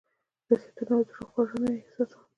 نصيحتونه 0.47 0.93
او 0.97 1.03
زړه 1.11 1.23
خوړنه 1.31 1.67
یې 1.73 1.79
احساسوم. 1.81 2.21